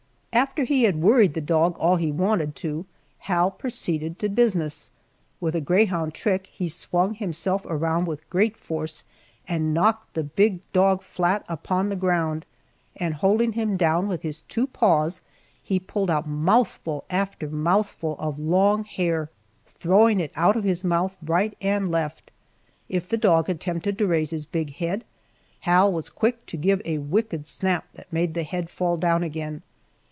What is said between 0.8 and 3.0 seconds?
had worried the dog all he wanted to